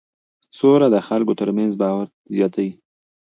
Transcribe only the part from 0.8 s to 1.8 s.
د خلکو ترمنځ